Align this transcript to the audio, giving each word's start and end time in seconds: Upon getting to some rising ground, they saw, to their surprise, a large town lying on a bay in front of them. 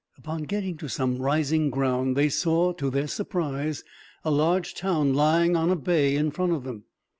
Upon 0.17 0.45
getting 0.45 0.77
to 0.77 0.87
some 0.89 1.21
rising 1.21 1.69
ground, 1.69 2.17
they 2.17 2.27
saw, 2.27 2.73
to 2.73 2.89
their 2.89 3.05
surprise, 3.05 3.83
a 4.25 4.31
large 4.31 4.73
town 4.73 5.13
lying 5.13 5.55
on 5.55 5.69
a 5.69 5.75
bay 5.75 6.15
in 6.15 6.31
front 6.31 6.53
of 6.53 6.63
them. 6.63 6.85